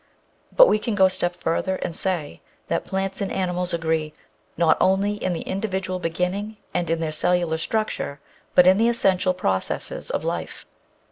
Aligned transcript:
But 0.51 0.67
we 0.67 0.79
can 0.79 0.95
go 0.95 1.05
a 1.05 1.11
step 1.11 1.35
further 1.35 1.75
and 1.75 1.95
say 1.95 2.41
that 2.69 2.87
plants 2.87 3.21
and 3.21 3.31
animals 3.31 3.71
agree 3.71 4.15
not 4.57 4.75
only 4.81 5.23
in 5.23 5.33
the 5.33 5.41
individual 5.41 5.99
beginning 5.99 6.57
and 6.73 6.89
in 6.89 6.99
their 6.99 7.11
cellular 7.11 7.59
structure, 7.59 8.19
but 8.55 8.65
in 8.65 8.77
the 8.77 8.89
essential 8.89 9.35
processes 9.35 10.09
of 10.09 10.23
life. 10.23 10.65